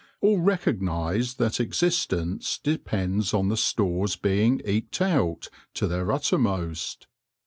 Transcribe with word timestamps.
All 0.19 0.39
recognise 0.39 1.35
that 1.35 1.59
existence 1.59 2.57
depends 2.57 3.35
on 3.35 3.49
the 3.49 3.55
stores 3.55 4.15
being 4.15 4.59
eked 4.65 4.99
out 4.99 5.47
to 5.75 5.85
their 5.85 6.11
uttermost. 6.11 7.05